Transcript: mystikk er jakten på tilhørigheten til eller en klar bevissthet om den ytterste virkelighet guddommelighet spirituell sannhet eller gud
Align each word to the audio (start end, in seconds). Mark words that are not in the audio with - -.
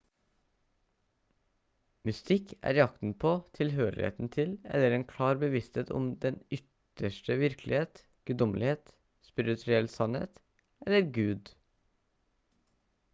mystikk 2.09 2.53
er 2.69 2.77
jakten 2.79 3.11
på 3.23 3.33
tilhørigheten 3.57 4.31
til 4.37 4.55
eller 4.77 4.95
en 4.97 5.05
klar 5.13 5.37
bevissthet 5.45 5.93
om 6.01 6.09
den 6.25 6.41
ytterste 6.59 7.37
virkelighet 7.45 8.03
guddommelighet 8.31 8.95
spirituell 9.31 9.93
sannhet 9.99 10.45
eller 10.87 11.15
gud 11.21 11.53